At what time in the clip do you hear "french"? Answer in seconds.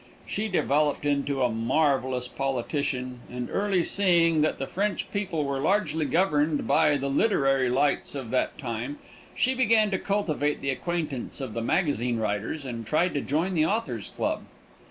4.65-5.05